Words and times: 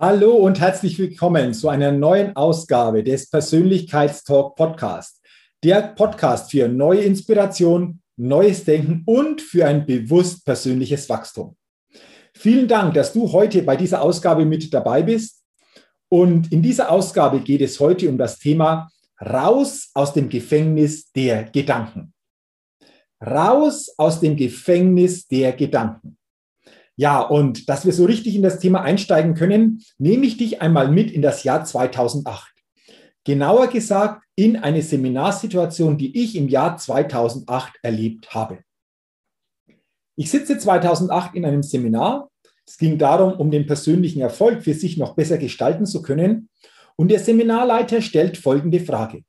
Hallo 0.00 0.36
und 0.36 0.60
herzlich 0.60 0.96
willkommen 1.00 1.52
zu 1.52 1.68
einer 1.68 1.90
neuen 1.90 2.36
Ausgabe 2.36 3.02
des 3.02 3.28
Persönlichkeitstalk 3.30 4.54
Podcast. 4.54 5.20
Der 5.64 5.82
Podcast 5.82 6.52
für 6.52 6.68
neue 6.68 7.00
Inspiration, 7.00 8.00
neues 8.16 8.64
Denken 8.64 9.02
und 9.06 9.42
für 9.42 9.66
ein 9.66 9.86
bewusst 9.86 10.44
persönliches 10.44 11.08
Wachstum. 11.08 11.56
Vielen 12.32 12.68
Dank, 12.68 12.94
dass 12.94 13.12
du 13.12 13.32
heute 13.32 13.64
bei 13.64 13.74
dieser 13.74 14.00
Ausgabe 14.00 14.44
mit 14.44 14.72
dabei 14.72 15.02
bist. 15.02 15.42
Und 16.08 16.52
in 16.52 16.62
dieser 16.62 16.92
Ausgabe 16.92 17.40
geht 17.40 17.60
es 17.60 17.80
heute 17.80 18.08
um 18.08 18.18
das 18.18 18.38
Thema 18.38 18.92
Raus 19.20 19.90
aus 19.94 20.12
dem 20.12 20.28
Gefängnis 20.28 21.10
der 21.10 21.42
Gedanken. 21.42 22.12
Raus 23.20 23.92
aus 23.98 24.20
dem 24.20 24.36
Gefängnis 24.36 25.26
der 25.26 25.54
Gedanken. 25.54 26.17
Ja, 26.98 27.20
und 27.20 27.68
dass 27.68 27.86
wir 27.86 27.92
so 27.92 28.06
richtig 28.06 28.34
in 28.34 28.42
das 28.42 28.58
Thema 28.58 28.82
einsteigen 28.82 29.34
können, 29.34 29.84
nehme 29.98 30.26
ich 30.26 30.36
dich 30.36 30.60
einmal 30.60 30.90
mit 30.90 31.12
in 31.12 31.22
das 31.22 31.44
Jahr 31.44 31.64
2008. 31.64 32.52
Genauer 33.22 33.68
gesagt 33.68 34.24
in 34.34 34.56
eine 34.56 34.82
Seminarsituation, 34.82 35.96
die 35.96 36.20
ich 36.20 36.34
im 36.34 36.48
Jahr 36.48 36.76
2008 36.76 37.74
erlebt 37.82 38.34
habe. 38.34 38.58
Ich 40.16 40.28
sitze 40.28 40.58
2008 40.58 41.36
in 41.36 41.44
einem 41.44 41.62
Seminar. 41.62 42.30
Es 42.66 42.78
ging 42.78 42.98
darum, 42.98 43.34
um 43.34 43.52
den 43.52 43.66
persönlichen 43.66 44.20
Erfolg 44.20 44.64
für 44.64 44.74
sich 44.74 44.96
noch 44.96 45.14
besser 45.14 45.38
gestalten 45.38 45.86
zu 45.86 46.02
können. 46.02 46.48
Und 46.96 47.12
der 47.12 47.20
Seminarleiter 47.20 48.02
stellt 48.02 48.36
folgende 48.36 48.80
Frage. 48.80 49.22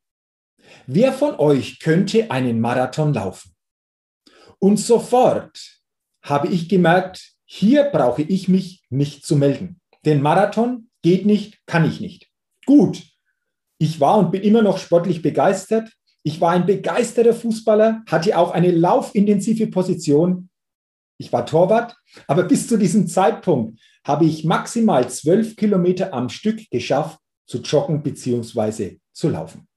Wer 0.88 1.14
von 1.14 1.36
euch 1.36 1.80
könnte 1.80 2.32
einen 2.32 2.62
Marathon 2.62 3.14
laufen? 3.14 3.54
Und 4.58 4.78
sofort 4.78 5.84
habe 6.24 6.48
ich 6.48 6.68
gemerkt, 6.68 7.36
hier 7.52 7.86
brauche 7.86 8.22
ich 8.22 8.48
mich 8.48 8.84
nicht 8.92 9.26
zu 9.26 9.36
melden. 9.36 9.82
Den 10.06 10.22
Marathon 10.22 10.92
geht 11.02 11.26
nicht, 11.26 11.66
kann 11.66 11.84
ich 11.84 12.00
nicht. 12.00 12.30
Gut, 12.68 13.02
ich 13.80 14.00
war 14.00 14.20
und 14.20 14.32
bin 14.32 14.44
immer 14.44 14.62
noch 14.62 14.78
sportlich 14.78 15.24
begeistert. 15.24 15.92
Ich 16.22 16.40
war 16.42 16.52
ein 16.52 16.68
begeisterter 16.68 17.34
Fußballer, 17.34 18.04
hatte 18.08 18.38
auch 18.38 18.52
eine 18.52 18.70
laufintensive 18.70 19.66
Position. 19.66 20.52
Ich 21.18 21.34
war 21.34 21.48
Torwart, 21.48 21.98
aber 22.28 22.44
bis 22.44 22.68
zu 22.68 22.78
diesem 22.78 23.08
Zeitpunkt 23.08 23.80
habe 24.04 24.26
ich 24.26 24.46
maximal 24.46 25.10
zwölf 25.10 25.56
Kilometer 25.56 26.14
am 26.14 26.30
Stück 26.30 26.70
geschafft, 26.70 27.18
zu 27.48 27.64
joggen 27.64 28.04
bzw. 28.04 29.00
zu 29.12 29.28
laufen. 29.28 29.68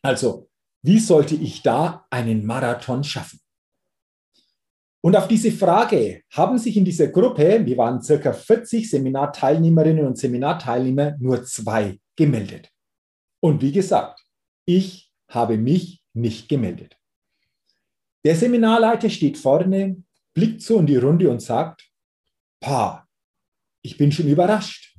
Also, 0.00 0.48
wie 0.80 0.98
sollte 0.98 1.34
ich 1.34 1.60
da 1.60 2.06
einen 2.08 2.46
Marathon 2.46 3.04
schaffen? 3.04 3.38
Und 5.06 5.14
auf 5.14 5.28
diese 5.28 5.52
Frage 5.52 6.22
haben 6.32 6.58
sich 6.58 6.76
in 6.76 6.84
dieser 6.84 7.06
Gruppe, 7.06 7.64
wir 7.64 7.76
waren 7.76 8.02
circa 8.02 8.32
40 8.32 8.90
Seminarteilnehmerinnen 8.90 10.04
und 10.04 10.18
Seminarteilnehmer, 10.18 11.14
nur 11.20 11.44
zwei 11.44 12.00
gemeldet. 12.16 12.72
Und 13.38 13.62
wie 13.62 13.70
gesagt, 13.70 14.20
ich 14.64 15.12
habe 15.28 15.58
mich 15.58 16.02
nicht 16.12 16.48
gemeldet. 16.48 16.96
Der 18.24 18.34
Seminarleiter 18.34 19.08
steht 19.08 19.38
vorne, 19.38 20.02
blickt 20.34 20.62
so 20.62 20.80
in 20.80 20.86
die 20.86 20.96
Runde 20.96 21.30
und 21.30 21.40
sagt, 21.40 21.88
Pa, 22.58 23.06
ich 23.82 23.98
bin 23.98 24.10
schon 24.10 24.26
überrascht, 24.26 24.96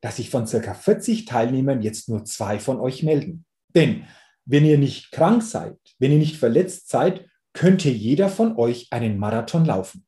dass 0.00 0.18
sich 0.18 0.30
von 0.30 0.46
circa 0.46 0.72
40 0.72 1.24
Teilnehmern 1.24 1.82
jetzt 1.82 2.08
nur 2.08 2.24
zwei 2.24 2.60
von 2.60 2.78
euch 2.78 3.02
melden. 3.02 3.44
Denn 3.74 4.04
wenn 4.44 4.64
ihr 4.64 4.78
nicht 4.78 5.10
krank 5.10 5.42
seid, 5.42 5.78
wenn 5.98 6.12
ihr 6.12 6.18
nicht 6.18 6.36
verletzt 6.36 6.90
seid, 6.90 7.28
könnte 7.58 7.90
jeder 7.90 8.28
von 8.28 8.56
euch 8.56 8.86
einen 8.92 9.18
Marathon 9.18 9.64
laufen. 9.64 10.06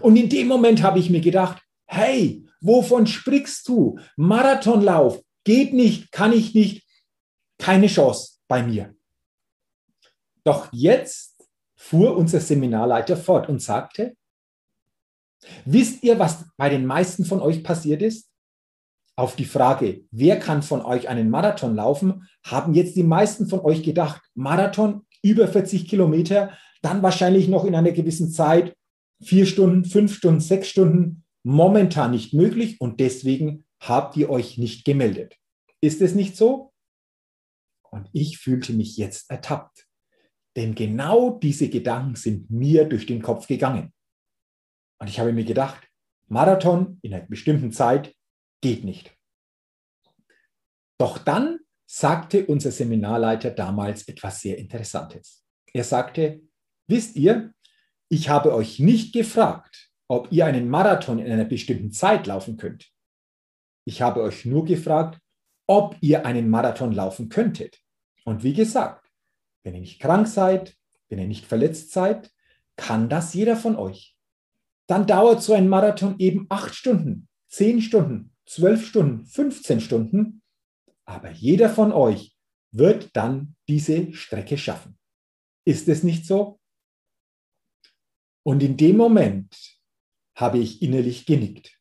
Und 0.00 0.16
in 0.16 0.28
dem 0.28 0.46
Moment 0.46 0.82
habe 0.82 0.98
ich 0.98 1.08
mir 1.08 1.22
gedacht, 1.22 1.62
hey, 1.86 2.46
wovon 2.60 3.06
sprichst 3.06 3.66
du? 3.66 3.98
Marathonlauf 4.16 5.22
geht 5.44 5.72
nicht, 5.72 6.12
kann 6.12 6.34
ich 6.34 6.52
nicht, 6.52 6.86
keine 7.58 7.86
Chance 7.86 8.40
bei 8.46 8.62
mir. 8.62 8.94
Doch 10.44 10.68
jetzt 10.70 11.48
fuhr 11.76 12.14
unser 12.14 12.40
Seminarleiter 12.40 13.16
fort 13.16 13.48
und 13.48 13.62
sagte, 13.62 14.14
wisst 15.64 16.02
ihr, 16.02 16.18
was 16.18 16.44
bei 16.58 16.68
den 16.68 16.84
meisten 16.84 17.24
von 17.24 17.40
euch 17.40 17.64
passiert 17.64 18.02
ist? 18.02 18.30
Auf 19.16 19.34
die 19.34 19.46
Frage, 19.46 20.04
wer 20.10 20.38
kann 20.38 20.62
von 20.62 20.82
euch 20.82 21.08
einen 21.08 21.30
Marathon 21.30 21.74
laufen, 21.74 22.28
haben 22.44 22.74
jetzt 22.74 22.96
die 22.96 23.02
meisten 23.02 23.48
von 23.48 23.60
euch 23.60 23.82
gedacht, 23.82 24.20
Marathon 24.34 25.06
über 25.24 25.48
40 25.48 25.88
Kilometer, 25.88 26.56
dann 26.82 27.02
wahrscheinlich 27.02 27.48
noch 27.48 27.64
in 27.64 27.74
einer 27.74 27.92
gewissen 27.92 28.30
Zeit, 28.30 28.76
vier 29.22 29.46
Stunden, 29.46 29.84
fünf 29.84 30.14
Stunden, 30.14 30.40
sechs 30.40 30.68
Stunden, 30.68 31.24
momentan 31.42 32.10
nicht 32.10 32.34
möglich 32.34 32.80
und 32.80 33.00
deswegen 33.00 33.64
habt 33.80 34.16
ihr 34.16 34.30
euch 34.30 34.58
nicht 34.58 34.84
gemeldet. 34.84 35.36
Ist 35.80 36.02
es 36.02 36.14
nicht 36.14 36.36
so? 36.36 36.72
Und 37.90 38.08
ich 38.12 38.38
fühlte 38.38 38.72
mich 38.72 38.96
jetzt 38.96 39.30
ertappt. 39.30 39.86
Denn 40.56 40.74
genau 40.74 41.38
diese 41.38 41.68
Gedanken 41.68 42.16
sind 42.16 42.50
mir 42.50 42.84
durch 42.84 43.06
den 43.06 43.22
Kopf 43.22 43.46
gegangen. 43.46 43.92
Und 44.98 45.08
ich 45.08 45.18
habe 45.18 45.32
mir 45.32 45.44
gedacht, 45.44 45.88
Marathon 46.28 46.98
in 47.02 47.14
einer 47.14 47.26
bestimmten 47.26 47.72
Zeit 47.72 48.14
geht 48.60 48.84
nicht. 48.84 49.16
Doch 50.98 51.18
dann 51.18 51.60
sagte 51.96 52.44
unser 52.46 52.72
Seminarleiter 52.72 53.52
damals 53.52 54.08
etwas 54.08 54.40
sehr 54.40 54.58
Interessantes. 54.58 55.44
Er 55.72 55.84
sagte, 55.84 56.40
wisst 56.88 57.14
ihr, 57.14 57.54
ich 58.08 58.28
habe 58.28 58.52
euch 58.52 58.80
nicht 58.80 59.12
gefragt, 59.12 59.92
ob 60.08 60.32
ihr 60.32 60.44
einen 60.46 60.68
Marathon 60.68 61.20
in 61.20 61.30
einer 61.30 61.44
bestimmten 61.44 61.92
Zeit 61.92 62.26
laufen 62.26 62.56
könnt. 62.56 62.90
Ich 63.84 64.02
habe 64.02 64.22
euch 64.22 64.44
nur 64.44 64.64
gefragt, 64.64 65.20
ob 65.68 65.96
ihr 66.00 66.26
einen 66.26 66.50
Marathon 66.50 66.90
laufen 66.90 67.28
könntet. 67.28 67.78
Und 68.24 68.42
wie 68.42 68.54
gesagt, 68.54 69.08
wenn 69.62 69.74
ihr 69.74 69.80
nicht 69.80 70.00
krank 70.00 70.26
seid, 70.26 70.74
wenn 71.08 71.20
ihr 71.20 71.28
nicht 71.28 71.46
verletzt 71.46 71.92
seid, 71.92 72.32
kann 72.74 73.08
das 73.08 73.34
jeder 73.34 73.54
von 73.54 73.76
euch. 73.76 74.16
Dann 74.88 75.06
dauert 75.06 75.44
so 75.44 75.52
ein 75.52 75.68
Marathon 75.68 76.16
eben 76.18 76.46
acht 76.48 76.74
Stunden, 76.74 77.28
zehn 77.46 77.80
Stunden, 77.80 78.34
zwölf 78.46 78.84
Stunden, 78.84 79.26
15 79.26 79.80
Stunden 79.80 80.42
aber 81.06 81.30
jeder 81.30 81.68
von 81.68 81.92
euch 81.92 82.36
wird 82.72 83.10
dann 83.14 83.56
diese 83.68 84.12
Strecke 84.12 84.58
schaffen. 84.58 84.98
Ist 85.66 85.88
es 85.88 86.02
nicht 86.02 86.26
so? 86.26 86.60
Und 88.44 88.62
in 88.62 88.76
dem 88.76 88.96
Moment 88.96 89.56
habe 90.36 90.58
ich 90.58 90.82
innerlich 90.82 91.24
genickt. 91.26 91.78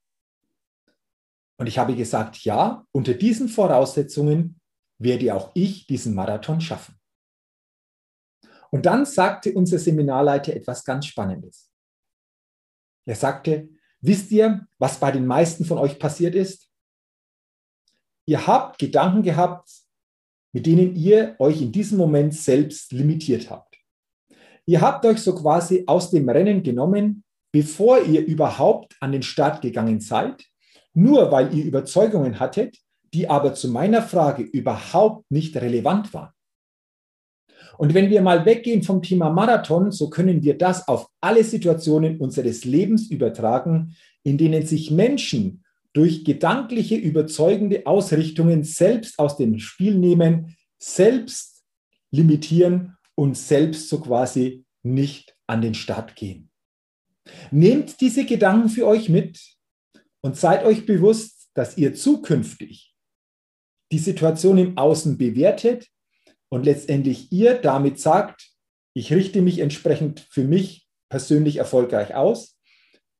Und 1.57 1.67
ich 1.67 1.77
habe 1.77 1.95
gesagt, 1.95 2.43
ja, 2.43 2.85
unter 2.91 3.13
diesen 3.13 3.49
Voraussetzungen 3.49 4.59
werde 4.99 5.33
auch 5.35 5.51
ich 5.53 5.87
diesen 5.87 6.15
Marathon 6.15 6.61
schaffen. 6.61 6.99
Und 8.71 8.85
dann 8.85 9.05
sagte 9.05 9.53
unser 9.53 9.77
Seminarleiter 9.77 10.55
etwas 10.55 10.83
ganz 10.83 11.05
Spannendes. 11.05 11.71
Er 13.05 13.15
sagte, 13.15 13.69
wisst 14.01 14.31
ihr, 14.31 14.67
was 14.79 14.99
bei 14.99 15.11
den 15.11 15.27
meisten 15.27 15.65
von 15.65 15.77
euch 15.77 15.99
passiert 15.99 16.35
ist? 16.35 16.72
Ihr 18.25 18.47
habt 18.47 18.79
Gedanken 18.79 19.23
gehabt, 19.23 19.69
mit 20.53 20.65
denen 20.65 20.95
ihr 20.95 21.35
euch 21.39 21.61
in 21.61 21.71
diesem 21.71 21.97
Moment 21.97 22.33
selbst 22.33 22.91
limitiert 22.91 23.49
habt. 23.49 23.75
Ihr 24.65 24.81
habt 24.81 25.05
euch 25.05 25.19
so 25.19 25.35
quasi 25.35 25.83
aus 25.87 26.11
dem 26.11 26.29
Rennen 26.29 26.63
genommen, 26.63 27.23
bevor 27.51 28.01
ihr 28.01 28.25
überhaupt 28.25 28.95
an 29.01 29.11
den 29.11 29.23
Start 29.23 29.61
gegangen 29.61 29.99
seid, 29.99 30.45
nur 30.93 31.31
weil 31.31 31.53
ihr 31.53 31.65
Überzeugungen 31.65 32.39
hattet, 32.39 32.77
die 33.13 33.29
aber 33.29 33.53
zu 33.53 33.67
meiner 33.69 34.01
Frage 34.01 34.43
überhaupt 34.43 35.29
nicht 35.29 35.55
relevant 35.57 36.13
waren. 36.13 36.31
Und 37.77 37.93
wenn 37.93 38.09
wir 38.09 38.21
mal 38.21 38.45
weggehen 38.45 38.83
vom 38.83 39.01
Thema 39.01 39.29
Marathon, 39.29 39.91
so 39.91 40.09
können 40.09 40.43
wir 40.43 40.57
das 40.57 40.87
auf 40.87 41.07
alle 41.19 41.43
Situationen 41.43 42.19
unseres 42.19 42.65
Lebens 42.65 43.09
übertragen, 43.09 43.95
in 44.23 44.37
denen 44.37 44.65
sich 44.65 44.91
Menschen 44.91 45.62
durch 45.93 46.25
gedankliche, 46.25 46.95
überzeugende 46.95 47.85
Ausrichtungen 47.85 48.63
selbst 48.63 49.19
aus 49.19 49.37
dem 49.37 49.59
Spiel 49.59 49.95
nehmen, 49.95 50.55
selbst 50.79 51.63
limitieren 52.11 52.97
und 53.15 53.37
selbst 53.37 53.89
so 53.89 54.01
quasi 54.01 54.65
nicht 54.81 55.35
an 55.47 55.61
den 55.61 55.75
Start 55.75 56.15
gehen. 56.15 56.49
Nehmt 57.51 58.01
diese 58.01 58.25
Gedanken 58.25 58.69
für 58.69 58.87
euch 58.87 59.07
mit 59.09 59.39
und 60.21 60.35
seid 60.35 60.65
euch 60.65 60.85
bewusst, 60.85 61.49
dass 61.53 61.77
ihr 61.77 61.93
zukünftig 61.93 62.95
die 63.91 63.99
Situation 63.99 64.57
im 64.57 64.77
Außen 64.77 65.17
bewertet 65.17 65.87
und 66.49 66.65
letztendlich 66.65 67.31
ihr 67.31 67.55
damit 67.55 67.99
sagt, 67.99 68.49
ich 68.95 69.13
richte 69.13 69.41
mich 69.41 69.59
entsprechend 69.59 70.19
für 70.19 70.43
mich 70.43 70.87
persönlich 71.09 71.57
erfolgreich 71.57 72.15
aus 72.15 72.57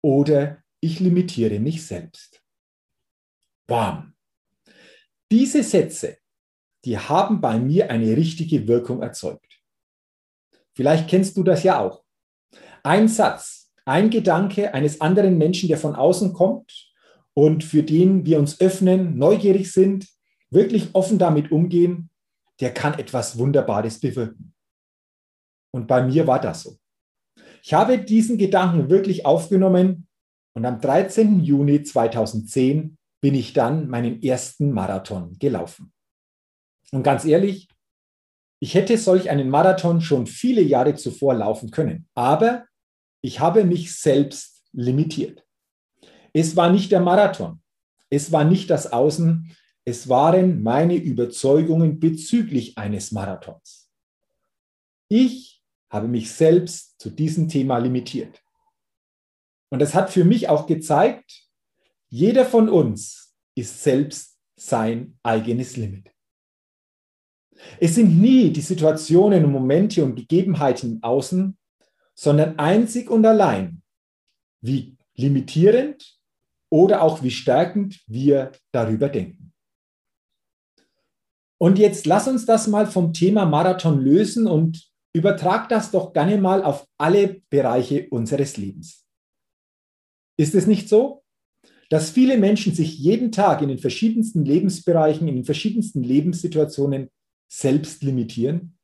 oder 0.02 0.64
ich 0.82 1.00
limitiere 1.00 1.60
mich 1.60 1.86
selbst. 1.86 2.43
Bam. 3.68 4.14
Diese 5.32 5.64
Sätze, 5.64 6.18
die 6.86 6.98
haben 6.98 7.42
bei 7.42 7.60
mir 7.60 7.90
eine 7.90 8.16
richtige 8.16 8.68
Wirkung 8.68 9.02
erzeugt. 9.02 9.62
Vielleicht 10.76 11.10
kennst 11.10 11.38
du 11.38 11.44
das 11.44 11.64
ja 11.64 11.80
auch. 11.80 12.04
Ein 12.84 13.08
Satz, 13.08 13.72
ein 13.86 14.10
Gedanke 14.10 14.74
eines 14.74 15.02
anderen 15.02 15.38
Menschen, 15.38 15.70
der 15.70 15.78
von 15.78 15.96
außen 15.96 16.34
kommt 16.34 16.92
und 17.34 17.64
für 17.64 17.84
den 17.84 18.26
wir 18.26 18.40
uns 18.40 18.60
öffnen, 18.60 19.18
neugierig 19.18 19.72
sind, 19.72 20.08
wirklich 20.50 20.94
offen 20.94 21.18
damit 21.18 21.52
umgehen, 21.52 22.10
der 22.60 22.74
kann 22.74 23.00
etwas 23.00 23.38
Wunderbares 23.38 24.00
bewirken. 24.00 24.54
Und 25.72 25.88
bei 25.88 26.04
mir 26.04 26.28
war 26.28 26.40
das 26.40 26.64
so. 26.64 26.78
Ich 27.64 27.74
habe 27.74 27.98
diesen 27.98 28.38
Gedanken 28.38 28.90
wirklich 28.90 29.26
aufgenommen 29.26 30.08
und 30.54 30.66
am 30.66 30.80
13. 30.80 31.40
Juni 31.40 31.82
2010 31.84 32.98
bin 33.24 33.36
ich 33.36 33.54
dann 33.54 33.88
meinen 33.88 34.22
ersten 34.22 34.74
Marathon 34.74 35.40
gelaufen. 35.40 35.94
Und 36.92 37.04
ganz 37.04 37.24
ehrlich, 37.24 37.70
ich 38.60 38.74
hätte 38.74 38.98
solch 38.98 39.30
einen 39.30 39.50
Marathon 39.50 40.02
schon 40.02 40.28
viele 40.28 40.62
Jahre 40.62 40.96
zuvor 40.96 41.34
laufen 41.34 41.72
können, 41.72 42.06
aber 42.16 42.66
ich 43.22 43.40
habe 43.40 43.64
mich 43.64 43.98
selbst 43.98 44.66
limitiert. 44.74 45.46
Es 46.34 46.58
war 46.58 46.70
nicht 46.70 46.92
der 46.92 47.00
Marathon, 47.00 47.62
es 48.10 48.34
war 48.34 48.44
nicht 48.44 48.70
das 48.70 48.92
Außen, 48.92 49.56
es 49.86 50.10
waren 50.10 50.62
meine 50.62 50.98
Überzeugungen 50.98 52.02
bezüglich 52.02 52.78
eines 52.78 53.14
Marathons. 53.14 53.90
Ich 55.08 55.64
habe 55.90 56.10
mich 56.10 56.30
selbst 56.30 57.00
zu 57.00 57.10
diesem 57.10 57.48
Thema 57.48 57.78
limitiert. 57.78 58.44
Und 59.70 59.80
das 59.80 59.94
hat 59.94 60.10
für 60.10 60.26
mich 60.26 60.50
auch 60.50 60.68
gezeigt, 60.68 61.43
jeder 62.14 62.46
von 62.46 62.70
uns 62.70 63.34
ist 63.56 63.82
selbst 63.82 64.38
sein 64.56 65.18
eigenes 65.24 65.78
Limit. 65.78 66.12
Es 67.80 67.96
sind 67.96 68.22
nie 68.22 68.52
die 68.52 68.62
Situationen 68.62 69.44
und 69.44 69.52
Momente 69.52 70.04
und 70.04 70.16
Gegebenheiten 70.16 70.92
im 70.92 71.04
Außen, 71.04 71.58
sondern 72.14 72.60
einzig 72.60 73.10
und 73.10 73.26
allein, 73.26 73.82
wie 74.62 74.96
limitierend 75.16 76.20
oder 76.70 77.02
auch 77.02 77.24
wie 77.24 77.32
stärkend 77.32 78.04
wir 78.06 78.52
darüber 78.72 79.10
denken. 79.10 79.52
Und 81.60 81.80
jetzt 81.80 82.06
lass 82.06 82.28
uns 82.28 82.46
das 82.46 82.68
mal 82.68 82.86
vom 82.86 83.12
Thema 83.12 83.48
Marathon 83.48 84.00
lösen 84.00 84.46
und 84.46 84.88
übertrag 85.14 85.68
das 85.68 85.90
doch 85.90 86.14
gerne 86.14 86.38
mal 86.38 86.64
auf 86.64 86.88
alle 87.00 87.42
Bereiche 87.50 88.08
unseres 88.12 88.58
Lebens. 88.58 89.04
Ist 90.38 90.54
es 90.54 90.68
nicht 90.68 90.90
so, 90.90 91.23
dass 91.94 92.10
viele 92.10 92.40
Menschen 92.40 92.74
sich 92.74 92.98
jeden 92.98 93.32
Tag 93.32 93.62
in 93.62 93.68
den 93.68 93.78
verschiedensten 93.78 94.44
Lebensbereichen, 94.44 95.28
in 95.28 95.36
den 95.36 95.46
verschiedensten 95.46 96.02
Lebenssituationen 96.02 97.12
selbst 97.48 98.02
limitieren? 98.02 98.80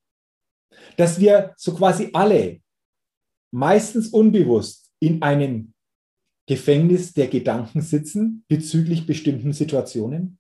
Dass 0.96 1.20
wir 1.20 1.56
so 1.58 1.74
quasi 1.74 2.12
alle, 2.14 2.62
meistens 3.50 4.10
unbewusst, 4.10 4.92
in 5.00 5.24
einem 5.24 5.74
Gefängnis 6.46 7.12
der 7.14 7.30
Gedanken 7.30 7.82
sitzen 7.82 8.46
bezüglich 8.48 9.08
bestimmten 9.08 9.54
Situationen? 9.54 10.38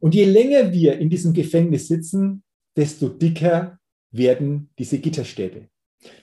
Und 0.00 0.16
je 0.16 0.24
länger 0.24 0.72
wir 0.72 0.98
in 0.98 1.08
diesem 1.08 1.32
Gefängnis 1.34 1.86
sitzen, 1.86 2.42
desto 2.76 3.08
dicker 3.08 3.78
werden 4.10 4.70
diese 4.76 4.98
Gitterstäbe, 4.98 5.68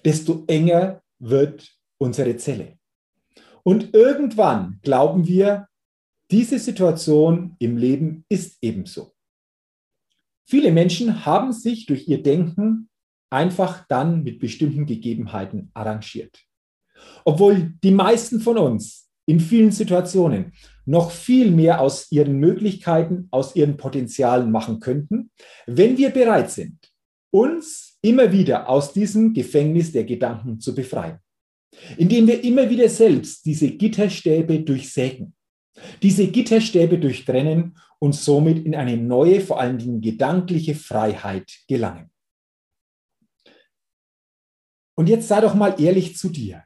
desto 0.03 0.43
enger 0.47 1.01
wird 1.19 1.73
unsere 1.99 2.35
Zelle. 2.35 2.80
Und 3.63 3.93
irgendwann 3.93 4.79
glauben 4.81 5.27
wir, 5.27 5.67
diese 6.31 6.59
Situation 6.59 7.55
im 7.59 7.77
Leben 7.77 8.25
ist 8.29 8.57
ebenso. 8.61 9.11
Viele 10.47 10.71
Menschen 10.71 11.25
haben 11.25 11.53
sich 11.53 11.85
durch 11.85 12.07
ihr 12.07 12.23
Denken 12.23 12.89
einfach 13.29 13.85
dann 13.87 14.23
mit 14.23 14.39
bestimmten 14.39 14.85
Gegebenheiten 14.85 15.71
arrangiert. 15.73 16.39
Obwohl 17.25 17.73
die 17.83 17.91
meisten 17.91 18.39
von 18.39 18.57
uns 18.57 19.09
in 19.25 19.39
vielen 19.39 19.71
Situationen 19.71 20.53
noch 20.85 21.11
viel 21.11 21.51
mehr 21.51 21.79
aus 21.79 22.11
ihren 22.11 22.37
Möglichkeiten, 22.37 23.27
aus 23.31 23.55
ihren 23.55 23.77
Potenzialen 23.77 24.51
machen 24.51 24.79
könnten, 24.79 25.31
wenn 25.67 25.97
wir 25.97 26.09
bereit 26.09 26.51
sind, 26.51 26.91
uns 27.31 27.97
immer 28.01 28.31
wieder 28.31 28.67
aus 28.67 28.93
diesem 28.93 29.33
Gefängnis 29.33 29.91
der 29.91 30.03
Gedanken 30.03 30.59
zu 30.59 30.75
befreien. 30.75 31.19
Indem 31.97 32.27
wir 32.27 32.43
immer 32.43 32.69
wieder 32.69 32.89
selbst 32.89 33.45
diese 33.45 33.71
Gitterstäbe 33.71 34.61
durchsägen, 34.61 35.33
diese 36.01 36.27
Gitterstäbe 36.27 36.99
durchtrennen 36.99 37.77
und 37.99 38.13
somit 38.13 38.65
in 38.65 38.75
eine 38.75 38.97
neue, 38.97 39.41
vor 39.41 39.59
allen 39.59 39.77
Dingen 39.77 40.01
gedankliche 40.01 40.75
Freiheit 40.75 41.51
gelangen. 41.67 42.11
Und 44.95 45.07
jetzt 45.07 45.27
sei 45.27 45.41
doch 45.41 45.55
mal 45.55 45.81
ehrlich 45.81 46.17
zu 46.17 46.29
dir. 46.29 46.63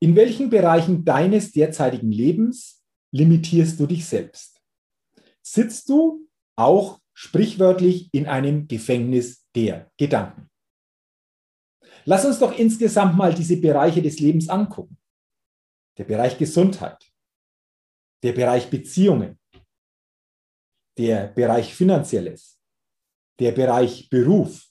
In 0.00 0.16
welchen 0.16 0.50
Bereichen 0.50 1.04
deines 1.04 1.52
derzeitigen 1.52 2.10
Lebens 2.10 2.82
limitierst 3.12 3.78
du 3.78 3.86
dich 3.86 4.04
selbst? 4.04 4.60
Sitzt 5.42 5.88
du 5.88 6.28
auch 6.56 7.00
sprichwörtlich 7.14 8.08
in 8.12 8.26
einem 8.26 8.66
Gefängnis 8.66 9.46
der 9.54 9.90
Gedanken? 9.96 10.51
Lass 12.04 12.24
uns 12.24 12.38
doch 12.38 12.56
insgesamt 12.58 13.16
mal 13.16 13.34
diese 13.34 13.56
Bereiche 13.56 14.02
des 14.02 14.18
Lebens 14.20 14.48
angucken. 14.48 14.96
Der 15.98 16.04
Bereich 16.04 16.38
Gesundheit, 16.38 17.12
der 18.22 18.32
Bereich 18.32 18.68
Beziehungen, 18.70 19.38
der 20.98 21.28
Bereich 21.28 21.74
Finanzielles, 21.74 22.58
der 23.38 23.52
Bereich 23.52 24.08
Beruf 24.08 24.68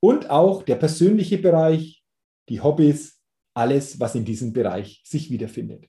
und 0.00 0.30
auch 0.30 0.62
der 0.62 0.76
persönliche 0.76 1.38
Bereich, 1.38 2.04
die 2.48 2.60
Hobbys, 2.60 3.20
alles, 3.54 3.98
was 3.98 4.14
in 4.14 4.24
diesem 4.24 4.52
Bereich 4.52 5.02
sich 5.04 5.30
wiederfindet. 5.30 5.88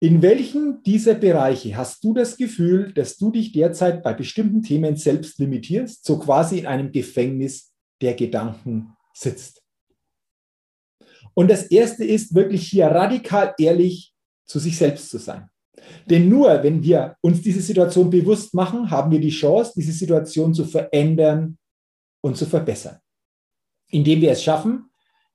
In 0.00 0.20
welchen 0.20 0.82
dieser 0.82 1.14
Bereiche 1.14 1.76
hast 1.76 2.02
du 2.02 2.12
das 2.12 2.36
Gefühl, 2.36 2.92
dass 2.92 3.18
du 3.18 3.30
dich 3.30 3.52
derzeit 3.52 4.02
bei 4.02 4.14
bestimmten 4.14 4.62
Themen 4.62 4.96
selbst 4.96 5.38
limitierst, 5.38 6.04
so 6.04 6.18
quasi 6.18 6.58
in 6.58 6.66
einem 6.66 6.90
Gefängnis 6.90 7.71
der 8.02 8.14
Gedanken 8.14 8.96
sitzt? 9.14 9.62
Und 11.34 11.50
das 11.50 11.64
Erste 11.64 12.04
ist 12.04 12.34
wirklich 12.34 12.68
hier 12.68 12.86
radikal 12.86 13.54
ehrlich 13.58 14.12
zu 14.44 14.58
sich 14.58 14.76
selbst 14.76 15.08
zu 15.10 15.18
sein. 15.18 15.48
Denn 16.06 16.28
nur 16.28 16.62
wenn 16.62 16.82
wir 16.82 17.16
uns 17.20 17.42
diese 17.42 17.62
Situation 17.62 18.10
bewusst 18.10 18.54
machen, 18.54 18.90
haben 18.90 19.10
wir 19.10 19.20
die 19.20 19.30
Chance, 19.30 19.72
diese 19.76 19.92
Situation 19.92 20.52
zu 20.52 20.64
verändern 20.64 21.58
und 22.20 22.36
zu 22.36 22.46
verbessern. 22.46 22.98
Indem 23.88 24.20
wir 24.20 24.32
es 24.32 24.42
schaffen, 24.42 24.90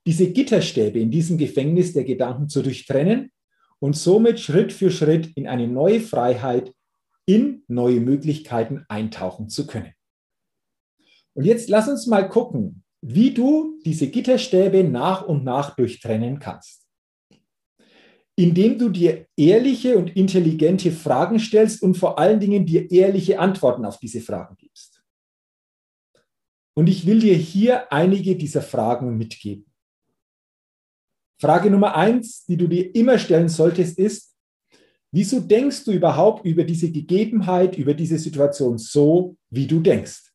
diese 0.05 0.31
Gitterstäbe 0.31 0.99
in 0.99 1.11
diesem 1.11 1.37
Gefängnis 1.37 1.93
der 1.93 2.03
Gedanken 2.03 2.47
zu 2.47 2.61
durchtrennen 2.61 3.31
und 3.79 3.95
somit 3.95 4.39
Schritt 4.39 4.71
für 4.71 4.91
Schritt 4.91 5.35
in 5.35 5.47
eine 5.47 5.67
neue 5.67 5.99
Freiheit, 5.99 6.73
in 7.25 7.63
neue 7.67 7.99
Möglichkeiten 7.99 8.85
eintauchen 8.87 9.49
zu 9.49 9.67
können. 9.67 9.93
Und 11.37 11.45
jetzt 11.45 11.69
lass 11.69 11.87
uns 11.87 12.07
mal 12.07 12.27
gucken, 12.27 12.83
wie 13.01 13.31
du 13.31 13.79
diese 13.85 14.07
Gitterstäbe 14.07 14.83
nach 14.83 15.23
und 15.25 15.43
nach 15.43 15.75
durchtrennen 15.75 16.39
kannst 16.39 16.87
indem 18.39 18.77
du 18.77 18.89
dir 18.89 19.27
ehrliche 19.35 19.97
und 19.97 20.15
intelligente 20.15 20.91
Fragen 20.91 21.39
stellst 21.39 21.81
und 21.81 21.95
vor 21.97 22.19
allen 22.19 22.39
Dingen 22.39 22.67
dir 22.67 22.89
ehrliche 22.91 23.39
Antworten 23.39 23.83
auf 23.83 23.97
diese 23.97 24.21
Fragen 24.21 24.55
gibst. 24.57 25.03
Und 26.75 26.87
ich 26.87 27.07
will 27.07 27.19
dir 27.19 27.33
hier 27.33 27.91
einige 27.91 28.35
dieser 28.35 28.61
Fragen 28.61 29.17
mitgeben. 29.17 29.65
Frage 31.41 31.71
Nummer 31.71 31.95
eins, 31.95 32.45
die 32.45 32.57
du 32.57 32.67
dir 32.67 32.93
immer 32.93 33.17
stellen 33.17 33.49
solltest, 33.49 33.97
ist, 33.97 34.35
wieso 35.11 35.39
denkst 35.39 35.85
du 35.85 35.91
überhaupt 35.91 36.45
über 36.45 36.63
diese 36.63 36.91
Gegebenheit, 36.91 37.75
über 37.75 37.95
diese 37.95 38.19
Situation 38.19 38.77
so, 38.77 39.35
wie 39.49 39.65
du 39.65 39.79
denkst? 39.79 40.26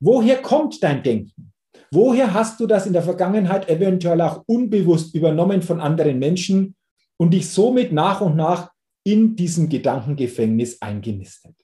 Woher 0.00 0.40
kommt 0.42 0.82
dein 0.82 1.02
Denken? 1.02 1.52
Woher 1.92 2.32
hast 2.32 2.60
du 2.60 2.66
das 2.66 2.86
in 2.86 2.92
der 2.92 3.02
Vergangenheit 3.02 3.68
eventuell 3.68 4.20
auch 4.20 4.44
unbewusst 4.46 5.14
übernommen 5.14 5.60
von 5.60 5.80
anderen 5.80 6.18
Menschen 6.18 6.76
und 7.16 7.32
dich 7.32 7.48
somit 7.48 7.92
nach 7.92 8.20
und 8.20 8.36
nach 8.36 8.70
in 9.04 9.34
diesem 9.34 9.68
Gedankengefängnis 9.68 10.80
eingenistet? 10.80 11.54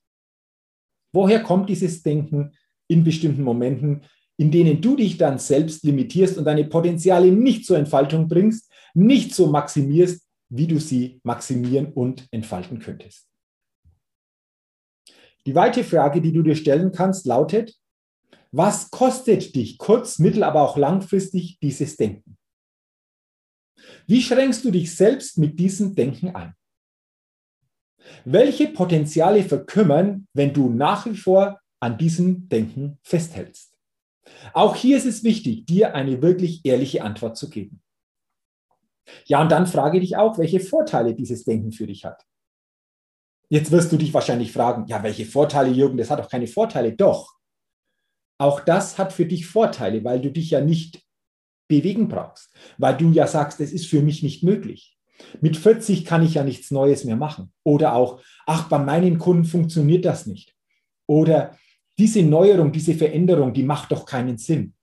Woher 1.12 1.42
kommt 1.42 1.68
dieses 1.70 2.02
Denken 2.02 2.52
in 2.88 3.04
bestimmten 3.04 3.42
Momenten, 3.42 4.04
in 4.36 4.50
denen 4.50 4.80
du 4.80 4.96
dich 4.96 5.16
dann 5.16 5.38
selbst 5.38 5.84
limitierst 5.84 6.36
und 6.36 6.44
deine 6.44 6.64
Potenziale 6.64 7.32
nicht 7.32 7.64
zur 7.64 7.78
Entfaltung 7.78 8.28
bringst, 8.28 8.70
nicht 8.94 9.34
so 9.34 9.46
maximierst, 9.46 10.26
wie 10.48 10.66
du 10.66 10.78
sie 10.78 11.20
maximieren 11.22 11.92
und 11.92 12.26
entfalten 12.32 12.80
könntest? 12.80 13.28
Die 15.46 15.54
weitere 15.54 15.84
Frage, 15.84 16.20
die 16.20 16.32
du 16.32 16.42
dir 16.42 16.56
stellen 16.56 16.90
kannst, 16.90 17.24
lautet, 17.24 17.76
was 18.52 18.90
kostet 18.90 19.54
dich 19.54 19.78
kurz-, 19.78 20.18
mittel-, 20.18 20.44
aber 20.44 20.62
auch 20.62 20.76
langfristig 20.76 21.58
dieses 21.60 21.96
Denken? 21.96 22.36
Wie 24.06 24.22
schränkst 24.22 24.64
du 24.64 24.70
dich 24.70 24.94
selbst 24.94 25.38
mit 25.38 25.58
diesem 25.58 25.94
Denken 25.94 26.34
ein? 26.34 26.54
Welche 28.24 28.68
Potenziale 28.68 29.42
verkümmern, 29.42 30.28
wenn 30.32 30.52
du 30.52 30.68
nach 30.70 31.06
wie 31.06 31.16
vor 31.16 31.60
an 31.80 31.98
diesem 31.98 32.48
Denken 32.48 32.98
festhältst? 33.02 33.76
Auch 34.52 34.74
hier 34.74 34.96
ist 34.96 35.06
es 35.06 35.24
wichtig, 35.24 35.66
dir 35.66 35.94
eine 35.94 36.22
wirklich 36.22 36.64
ehrliche 36.64 37.02
Antwort 37.02 37.36
zu 37.36 37.50
geben. 37.50 37.82
Ja, 39.26 39.40
und 39.40 39.50
dann 39.50 39.66
frage 39.66 40.00
dich 40.00 40.16
auch, 40.16 40.38
welche 40.38 40.60
Vorteile 40.60 41.14
dieses 41.14 41.44
Denken 41.44 41.72
für 41.72 41.86
dich 41.86 42.04
hat. 42.04 42.24
Jetzt 43.48 43.70
wirst 43.70 43.92
du 43.92 43.96
dich 43.96 44.12
wahrscheinlich 44.12 44.52
fragen, 44.52 44.86
ja, 44.88 45.02
welche 45.02 45.24
Vorteile, 45.24 45.70
Jürgen? 45.70 45.96
Das 45.96 46.10
hat 46.10 46.18
doch 46.18 46.28
keine 46.28 46.48
Vorteile. 46.48 46.92
Doch. 46.92 47.35
Auch 48.38 48.60
das 48.60 48.98
hat 48.98 49.12
für 49.12 49.26
dich 49.26 49.46
Vorteile, 49.46 50.04
weil 50.04 50.20
du 50.20 50.30
dich 50.30 50.50
ja 50.50 50.60
nicht 50.60 51.02
bewegen 51.68 52.08
brauchst, 52.08 52.54
weil 52.78 52.96
du 52.96 53.10
ja 53.10 53.26
sagst, 53.26 53.60
es 53.60 53.72
ist 53.72 53.86
für 53.86 54.02
mich 54.02 54.22
nicht 54.22 54.42
möglich. 54.42 54.96
Mit 55.40 55.56
40 55.56 56.04
kann 56.04 56.24
ich 56.24 56.34
ja 56.34 56.44
nichts 56.44 56.70
Neues 56.70 57.04
mehr 57.04 57.16
machen. 57.16 57.52
Oder 57.64 57.94
auch, 57.94 58.20
ach, 58.46 58.68
bei 58.68 58.78
meinen 58.78 59.18
Kunden 59.18 59.44
funktioniert 59.44 60.04
das 60.04 60.26
nicht. 60.26 60.54
Oder 61.06 61.56
diese 61.98 62.22
Neuerung, 62.22 62.72
diese 62.72 62.94
Veränderung, 62.94 63.54
die 63.54 63.62
macht 63.62 63.92
doch 63.92 64.04
keinen 64.04 64.36
Sinn. 64.36 64.74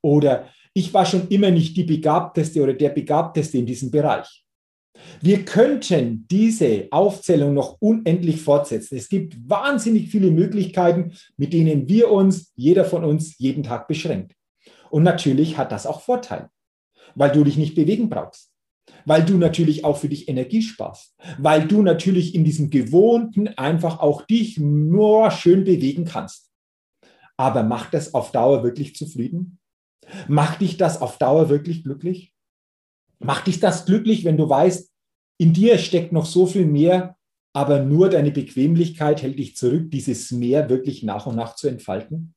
Oder 0.00 0.48
ich 0.74 0.92
war 0.94 1.04
schon 1.04 1.28
immer 1.28 1.50
nicht 1.50 1.76
die 1.76 1.84
Begabteste 1.84 2.62
oder 2.62 2.72
der 2.72 2.88
Begabteste 2.90 3.58
in 3.58 3.66
diesem 3.66 3.90
Bereich. 3.90 4.44
Wir 5.20 5.44
könnten 5.44 6.26
diese 6.30 6.88
Aufzählung 6.90 7.54
noch 7.54 7.76
unendlich 7.80 8.40
fortsetzen. 8.40 8.96
Es 8.96 9.08
gibt 9.08 9.48
wahnsinnig 9.48 10.08
viele 10.08 10.30
Möglichkeiten, 10.30 11.12
mit 11.36 11.52
denen 11.52 11.88
wir 11.88 12.10
uns, 12.10 12.52
jeder 12.56 12.84
von 12.84 13.04
uns, 13.04 13.38
jeden 13.38 13.62
Tag 13.62 13.88
beschränkt. 13.88 14.34
Und 14.90 15.04
natürlich 15.04 15.56
hat 15.56 15.72
das 15.72 15.86
auch 15.86 16.00
Vorteile, 16.00 16.50
weil 17.14 17.32
du 17.32 17.44
dich 17.44 17.56
nicht 17.56 17.74
bewegen 17.74 18.08
brauchst, 18.08 18.50
weil 19.04 19.24
du 19.24 19.38
natürlich 19.38 19.84
auch 19.84 19.96
für 19.96 20.08
dich 20.08 20.28
Energie 20.28 20.62
sparst, 20.62 21.14
weil 21.38 21.66
du 21.66 21.82
natürlich 21.82 22.34
in 22.34 22.44
diesem 22.44 22.70
Gewohnten 22.70 23.48
einfach 23.48 24.00
auch 24.00 24.22
dich 24.22 24.58
nur 24.58 25.30
schön 25.30 25.64
bewegen 25.64 26.04
kannst. 26.04 26.50
Aber 27.36 27.62
macht 27.62 27.94
das 27.94 28.12
auf 28.12 28.32
Dauer 28.32 28.62
wirklich 28.62 28.94
zufrieden? 28.94 29.58
Macht 30.28 30.60
dich 30.60 30.76
das 30.76 31.00
auf 31.00 31.18
Dauer 31.18 31.48
wirklich 31.48 31.84
glücklich? 31.84 32.32
Macht 33.18 33.46
dich 33.46 33.60
das 33.60 33.86
glücklich, 33.86 34.24
wenn 34.24 34.36
du 34.36 34.48
weißt, 34.48 34.91
in 35.38 35.52
dir 35.52 35.78
steckt 35.78 36.12
noch 36.12 36.26
so 36.26 36.46
viel 36.46 36.66
mehr, 36.66 37.16
aber 37.54 37.80
nur 37.80 38.08
deine 38.08 38.30
Bequemlichkeit 38.30 39.22
hält 39.22 39.38
dich 39.38 39.56
zurück, 39.56 39.90
dieses 39.90 40.30
Mehr 40.30 40.68
wirklich 40.68 41.02
nach 41.02 41.26
und 41.26 41.36
nach 41.36 41.54
zu 41.56 41.68
entfalten? 41.68 42.34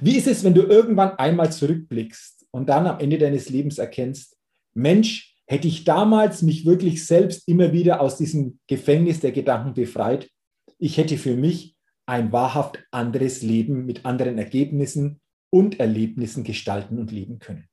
Wie 0.00 0.16
ist 0.16 0.26
es, 0.26 0.44
wenn 0.44 0.54
du 0.54 0.62
irgendwann 0.62 1.12
einmal 1.18 1.52
zurückblickst 1.52 2.46
und 2.50 2.68
dann 2.68 2.86
am 2.86 2.98
Ende 2.98 3.18
deines 3.18 3.48
Lebens 3.48 3.78
erkennst, 3.78 4.36
Mensch, 4.74 5.36
hätte 5.46 5.66
ich 5.66 5.84
damals 5.84 6.42
mich 6.42 6.66
wirklich 6.66 7.06
selbst 7.06 7.48
immer 7.48 7.72
wieder 7.72 8.00
aus 8.00 8.18
diesem 8.18 8.60
Gefängnis 8.66 9.20
der 9.20 9.32
Gedanken 9.32 9.74
befreit, 9.74 10.30
ich 10.78 10.96
hätte 10.96 11.16
für 11.16 11.36
mich 11.36 11.74
ein 12.06 12.32
wahrhaft 12.32 12.78
anderes 12.90 13.42
Leben 13.42 13.84
mit 13.84 14.04
anderen 14.04 14.38
Ergebnissen 14.38 15.20
und 15.50 15.80
Erlebnissen 15.80 16.44
gestalten 16.44 16.98
und 16.98 17.10
leben 17.10 17.38
können. 17.38 17.68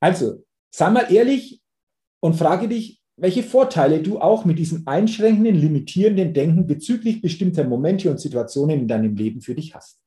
Also, 0.00 0.44
sei 0.74 0.90
mal 0.90 1.12
ehrlich 1.12 1.62
und 2.20 2.34
frage 2.34 2.68
dich, 2.68 3.01
welche 3.16 3.42
Vorteile 3.42 4.02
du 4.02 4.18
auch 4.20 4.44
mit 4.44 4.58
diesem 4.58 4.86
einschränkenden, 4.86 5.54
limitierenden 5.54 6.32
Denken 6.32 6.66
bezüglich 6.66 7.20
bestimmter 7.20 7.64
Momente 7.64 8.10
und 8.10 8.18
Situationen 8.18 8.80
in 8.80 8.88
deinem 8.88 9.14
Leben 9.14 9.40
für 9.40 9.54
dich 9.54 9.74
hast. 9.74 10.00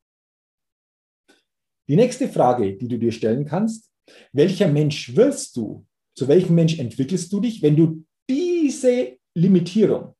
Die 1.87 1.95
nächste 1.95 2.27
Frage, 2.27 2.75
die 2.75 2.87
du 2.87 2.97
dir 2.97 3.11
stellen 3.11 3.45
kannst, 3.45 3.91
welcher 4.33 4.67
Mensch 4.67 5.15
wirst 5.15 5.55
du? 5.55 5.85
Zu 6.17 6.27
welchem 6.27 6.55
Mensch 6.55 6.79
entwickelst 6.79 7.31
du 7.31 7.41
dich, 7.41 7.61
wenn 7.61 7.75
du 7.75 8.05
diese 8.29 9.17
Limitierung, 9.35 10.15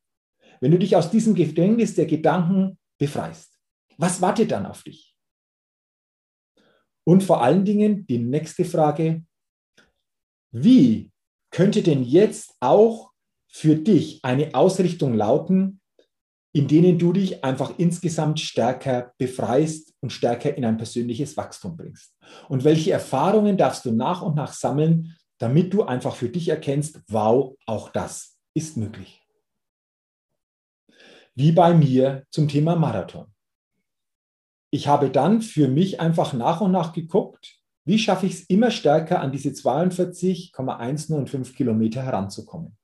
wenn 0.60 0.70
du 0.70 0.78
dich 0.78 0.94
aus 0.94 1.10
diesem 1.10 1.34
Gefängnis 1.34 1.94
der 1.94 2.06
Gedanken 2.06 2.78
befreist? 2.98 3.58
Was 3.96 4.20
wartet 4.20 4.50
dann 4.50 4.66
auf 4.66 4.82
dich? 4.82 5.16
Und 7.04 7.22
vor 7.22 7.42
allen 7.42 7.64
Dingen 7.64 8.06
die 8.06 8.18
nächste 8.18 8.64
Frage, 8.64 9.24
wie 10.52 11.10
könnte 11.50 11.82
denn 11.82 12.02
jetzt 12.02 12.54
auch 12.60 13.12
für 13.48 13.76
dich 13.76 14.20
eine 14.22 14.54
Ausrichtung 14.54 15.14
lauten, 15.14 15.80
in 16.52 16.68
denen 16.68 16.98
du 16.98 17.12
dich 17.12 17.44
einfach 17.44 17.78
insgesamt 17.78 18.40
stärker 18.40 19.12
befreist 19.18 19.94
und 20.00 20.10
stärker 20.10 20.56
in 20.56 20.64
ein 20.64 20.78
persönliches 20.78 21.36
Wachstum 21.36 21.76
bringst. 21.76 22.16
Und 22.48 22.64
welche 22.64 22.92
Erfahrungen 22.92 23.58
darfst 23.58 23.84
du 23.84 23.92
nach 23.92 24.22
und 24.22 24.36
nach 24.36 24.52
sammeln, 24.52 25.16
damit 25.38 25.74
du 25.74 25.82
einfach 25.82 26.16
für 26.16 26.30
dich 26.30 26.48
erkennst, 26.48 27.00
wow, 27.08 27.54
auch 27.66 27.90
das 27.90 28.38
ist 28.54 28.76
möglich. 28.76 29.22
Wie 31.34 31.52
bei 31.52 31.74
mir 31.74 32.24
zum 32.30 32.48
Thema 32.48 32.74
Marathon. 32.76 33.26
Ich 34.70 34.88
habe 34.88 35.10
dann 35.10 35.42
für 35.42 35.68
mich 35.68 36.00
einfach 36.00 36.32
nach 36.32 36.62
und 36.62 36.72
nach 36.72 36.94
geguckt, 36.94 37.58
wie 37.86 37.98
schaffe 37.98 38.26
ich 38.26 38.34
es 38.34 38.44
immer 38.46 38.70
stärker 38.70 39.20
an 39.20 39.32
diese 39.32 39.54
42,105 39.54 41.54
Kilometer 41.54 42.02
heranzukommen. 42.02 42.76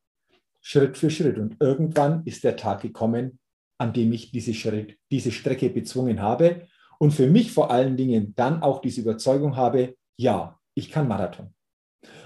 Schritt 0.61 0.97
für 0.97 1.11
Schritt. 1.11 1.37
Und 1.39 1.57
irgendwann 1.61 2.25
ist 2.25 2.45
der 2.45 2.57
Tag 2.57 2.81
gekommen, 2.83 3.41
an 3.79 3.93
dem 3.93 4.13
ich 4.13 4.31
diese, 4.31 4.55
Schritt, 4.55 4.97
diese 5.11 5.33
Strecke 5.33 5.71
bezwungen 5.71 6.23
habe 6.23 6.69
und 7.01 7.11
für 7.11 7.27
mich 7.27 7.51
vor 7.51 7.73
allen 7.73 7.97
Dingen 7.97 8.33
dann 8.37 8.63
auch 8.63 8.81
diese 8.81 9.01
Überzeugung 9.01 9.57
habe, 9.57 9.97
ja, 10.17 10.57
ich 10.75 10.89
kann 10.89 11.09
Marathon. 11.09 11.53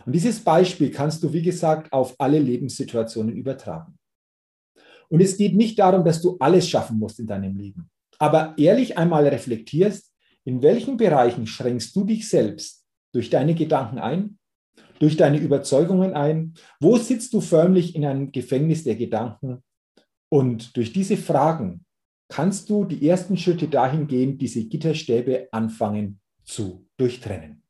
Und 0.04 0.12
dieses 0.12 0.44
Beispiel 0.44 0.90
kannst 0.90 1.22
du, 1.22 1.32
wie 1.32 1.42
gesagt, 1.42 1.94
auf 1.94 2.14
alle 2.18 2.38
Lebenssituationen 2.38 3.34
übertragen. 3.34 3.98
Und 5.08 5.22
es 5.22 5.38
geht 5.38 5.56
nicht 5.56 5.78
darum, 5.78 6.04
dass 6.04 6.20
du 6.20 6.36
alles 6.40 6.68
schaffen 6.68 6.98
musst 6.98 7.20
in 7.20 7.26
deinem 7.26 7.56
Leben, 7.56 7.88
aber 8.18 8.52
ehrlich 8.58 8.98
einmal 8.98 9.26
reflektierst, 9.26 10.12
in 10.46 10.62
welchen 10.62 10.96
Bereichen 10.96 11.46
schränkst 11.46 11.94
du 11.94 12.04
dich 12.04 12.28
selbst 12.28 12.86
durch 13.12 13.28
deine 13.30 13.54
Gedanken 13.54 13.98
ein, 13.98 14.38
durch 15.00 15.16
deine 15.16 15.38
Überzeugungen 15.38 16.14
ein? 16.14 16.54
Wo 16.80 16.96
sitzt 16.96 17.34
du 17.34 17.40
förmlich 17.40 17.94
in 17.94 18.06
einem 18.06 18.32
Gefängnis 18.32 18.84
der 18.84 18.96
Gedanken 18.96 19.62
und 20.30 20.76
durch 20.76 20.92
diese 20.92 21.16
Fragen 21.16 21.84
kannst 22.28 22.70
du 22.70 22.84
die 22.84 23.06
ersten 23.08 23.36
Schritte 23.36 23.68
dahin 23.68 24.06
gehen, 24.06 24.38
diese 24.38 24.64
Gitterstäbe 24.64 25.48
anfangen 25.52 26.20
zu 26.44 26.86
durchtrennen. 26.96 27.62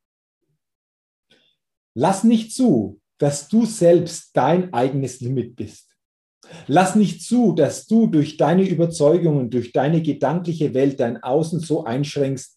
Lass 1.94 2.24
nicht 2.24 2.54
zu, 2.54 3.00
dass 3.18 3.48
du 3.48 3.64
selbst 3.64 4.36
dein 4.36 4.72
eigenes 4.74 5.20
Limit 5.20 5.56
bist. 5.56 5.96
Lass 6.66 6.94
nicht 6.94 7.22
zu, 7.22 7.52
dass 7.52 7.86
du 7.86 8.06
durch 8.06 8.36
deine 8.36 8.68
Überzeugungen, 8.68 9.50
durch 9.50 9.72
deine 9.72 10.02
gedankliche 10.02 10.74
Welt 10.74 11.00
dein 11.00 11.22
Außen 11.22 11.60
so 11.60 11.84
einschränkst, 11.84 12.55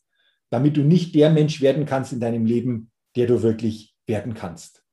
damit 0.50 0.78
du 0.78 0.82
nicht 0.82 1.16
der 1.16 1.30
Mensch 1.30 1.62
werden 1.62 1.86
kannst 1.86 2.14
in 2.14 2.20
deinem 2.20 2.46
Leben, 2.46 2.92
der 3.16 3.28
du 3.28 3.42
wirklich 3.42 3.96
werden 4.08 4.34
kannst. 4.34 4.84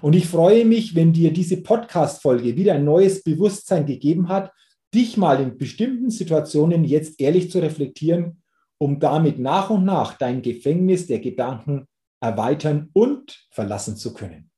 Und 0.00 0.14
ich 0.14 0.26
freue 0.26 0.64
mich, 0.64 0.94
wenn 0.94 1.12
dir 1.12 1.32
diese 1.32 1.58
Podcast-Folge 1.58 2.56
wieder 2.56 2.74
ein 2.74 2.84
neues 2.84 3.22
Bewusstsein 3.22 3.84
gegeben 3.84 4.28
hat, 4.28 4.52
dich 4.94 5.16
mal 5.16 5.40
in 5.40 5.58
bestimmten 5.58 6.10
Situationen 6.10 6.84
jetzt 6.84 7.20
ehrlich 7.20 7.50
zu 7.50 7.58
reflektieren, 7.58 8.42
um 8.78 8.98
damit 9.00 9.38
nach 9.38 9.70
und 9.70 9.84
nach 9.84 10.16
dein 10.16 10.42
Gefängnis 10.42 11.06
der 11.06 11.20
Gedanken 11.20 11.86
erweitern 12.20 12.88
und 12.92 13.46
verlassen 13.50 13.96
zu 13.96 14.14
können. 14.14 14.50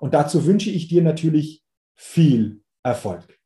Und 0.00 0.14
dazu 0.14 0.46
wünsche 0.46 0.70
ich 0.70 0.88
dir 0.88 1.02
natürlich 1.02 1.62
viel 1.94 2.62
Erfolg. 2.82 3.37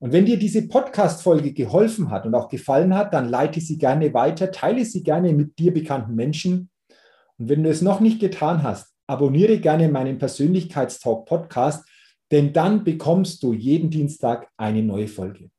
Und 0.00 0.12
wenn 0.12 0.26
dir 0.26 0.38
diese 0.38 0.68
Podcast-Folge 0.68 1.52
geholfen 1.52 2.10
hat 2.10 2.26
und 2.26 2.34
auch 2.34 2.48
gefallen 2.48 2.94
hat, 2.94 3.14
dann 3.14 3.28
leite 3.28 3.60
sie 3.60 3.78
gerne 3.78 4.12
weiter, 4.12 4.50
teile 4.50 4.84
sie 4.84 5.02
gerne 5.02 5.32
mit 5.32 5.58
dir 5.58 5.72
bekannten 5.72 6.14
Menschen. 6.14 6.70
Und 7.38 7.48
wenn 7.48 7.62
du 7.62 7.70
es 7.70 7.80
noch 7.80 8.00
nicht 8.00 8.20
getan 8.20 8.62
hast, 8.62 8.92
abonniere 9.06 9.58
gerne 9.58 9.88
meinen 9.88 10.18
Persönlichkeitstalk 10.18 11.26
Podcast, 11.26 11.88
denn 12.30 12.52
dann 12.52 12.84
bekommst 12.84 13.42
du 13.42 13.52
jeden 13.52 13.90
Dienstag 13.90 14.50
eine 14.56 14.82
neue 14.82 15.08
Folge. 15.08 15.50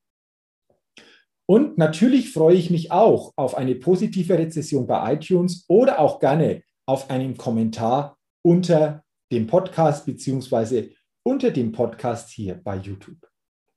Und 1.47 1.77
natürlich 1.77 2.33
freue 2.33 2.55
ich 2.55 2.71
mich 2.71 2.91
auch 2.91 3.33
auf 3.35 3.55
eine 3.55 3.75
positive 3.75 4.37
Rezession 4.37 4.87
bei 4.87 5.13
iTunes 5.13 5.65
oder 5.67 5.99
auch 5.99 6.19
gerne 6.19 6.63
auf 6.87 7.09
einen 7.09 7.37
Kommentar 7.37 8.17
unter 8.43 9.03
dem 9.31 9.47
Podcast 9.47 10.05
beziehungsweise 10.05 10.89
unter 11.23 11.51
dem 11.51 11.71
Podcast 11.71 12.29
hier 12.31 12.55
bei 12.55 12.77
YouTube. 12.77 13.34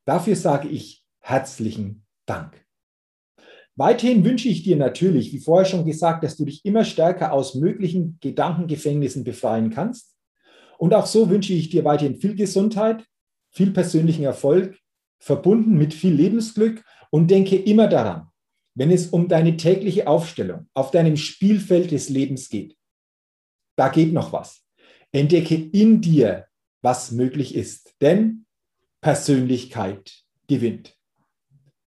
Dafür 0.08 0.36
sage 0.36 0.68
ich 0.68 1.04
herzlichen 1.18 2.06
Dank. 2.24 2.64
Weiterhin 3.76 4.24
wünsche 4.24 4.48
ich 4.48 4.62
dir 4.62 4.76
natürlich, 4.76 5.34
wie 5.34 5.38
vorher 5.38 5.66
schon 5.66 5.84
gesagt, 5.84 6.24
dass 6.24 6.38
du 6.38 6.46
dich 6.46 6.64
immer 6.64 6.86
stärker 6.86 7.30
aus 7.34 7.54
möglichen 7.54 8.16
Gedankengefängnissen 8.22 9.22
befreien 9.22 9.68
kannst. 9.68 10.16
Und 10.78 10.94
auch 10.94 11.04
so 11.04 11.28
wünsche 11.28 11.52
ich 11.52 11.68
dir 11.68 11.84
weiterhin 11.84 12.16
viel 12.16 12.34
Gesundheit, 12.34 13.04
viel 13.50 13.70
persönlichen 13.70 14.24
Erfolg, 14.24 14.78
verbunden 15.18 15.76
mit 15.76 15.92
viel 15.92 16.14
Lebensglück 16.14 16.82
und 17.10 17.30
denke 17.30 17.56
immer 17.56 17.86
daran, 17.86 18.28
wenn 18.74 18.90
es 18.90 19.08
um 19.08 19.28
deine 19.28 19.58
tägliche 19.58 20.06
Aufstellung 20.06 20.70
auf 20.72 20.90
deinem 20.90 21.18
Spielfeld 21.18 21.90
des 21.90 22.08
Lebens 22.08 22.48
geht, 22.48 22.78
da 23.76 23.90
geht 23.90 24.14
noch 24.14 24.32
was. 24.32 24.64
Entdecke 25.12 25.54
in 25.54 26.00
dir, 26.00 26.46
was 26.80 27.12
möglich 27.12 27.54
ist, 27.54 27.94
denn 28.00 28.46
Persönlichkeit 29.08 30.22
gewinnt. 30.48 30.94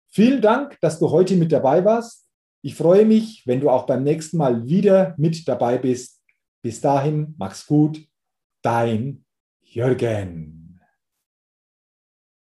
Vielen 0.08 0.42
Dank, 0.42 0.80
dass 0.82 0.98
du 0.98 1.12
heute 1.12 1.36
mit 1.36 1.51
dabei 1.51 1.86
warst. 1.86 2.28
Ich 2.63 2.74
freue 2.74 3.06
mich, 3.06 3.44
wenn 3.46 3.62
du 3.62 3.70
auch 3.70 3.86
beim 3.86 4.01
nächsten 4.01 4.38
Mal 4.38 4.66
wieder 4.66 5.13
mit 5.20 5.48
dabei 5.48 5.78
bist. 5.78 6.20
Bis 6.63 6.82
dahin, 6.82 7.36
mach's 7.38 7.68
gut 7.68 8.04
dein 8.63 9.24
Jürgen. 9.62 10.61